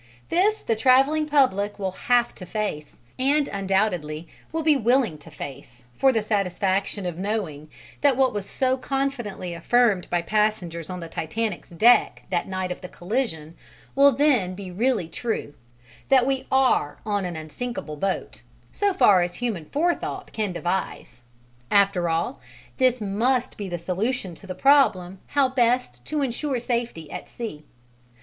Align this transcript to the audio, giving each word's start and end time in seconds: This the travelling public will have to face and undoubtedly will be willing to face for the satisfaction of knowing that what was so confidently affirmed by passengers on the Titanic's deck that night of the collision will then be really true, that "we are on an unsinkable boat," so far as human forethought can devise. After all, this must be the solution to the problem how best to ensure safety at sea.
This 0.29 0.57
the 0.63 0.75
travelling 0.75 1.27
public 1.27 1.77
will 1.77 1.91
have 1.91 2.33
to 2.33 2.45
face 2.47 2.97
and 3.19 3.47
undoubtedly 3.47 4.27
will 4.51 4.63
be 4.63 4.75
willing 4.75 5.19
to 5.19 5.29
face 5.29 5.85
for 5.95 6.11
the 6.11 6.23
satisfaction 6.23 7.05
of 7.05 7.19
knowing 7.19 7.69
that 8.01 8.17
what 8.17 8.33
was 8.33 8.49
so 8.49 8.77
confidently 8.77 9.53
affirmed 9.53 10.09
by 10.09 10.23
passengers 10.23 10.89
on 10.89 11.01
the 11.01 11.07
Titanic's 11.07 11.69
deck 11.69 12.23
that 12.31 12.47
night 12.47 12.71
of 12.71 12.81
the 12.81 12.89
collision 12.89 13.55
will 13.93 14.11
then 14.11 14.55
be 14.55 14.71
really 14.71 15.07
true, 15.07 15.53
that 16.09 16.25
"we 16.25 16.47
are 16.51 16.97
on 17.05 17.23
an 17.23 17.35
unsinkable 17.35 17.95
boat," 17.95 18.41
so 18.71 18.95
far 18.95 19.21
as 19.21 19.35
human 19.35 19.65
forethought 19.65 20.31
can 20.33 20.51
devise. 20.51 21.19
After 21.69 22.09
all, 22.09 22.39
this 22.77 23.01
must 23.01 23.55
be 23.55 23.69
the 23.69 23.77
solution 23.77 24.33
to 24.33 24.47
the 24.47 24.55
problem 24.55 25.19
how 25.27 25.47
best 25.49 26.03
to 26.05 26.23
ensure 26.23 26.57
safety 26.59 27.11
at 27.11 27.29
sea. 27.29 27.65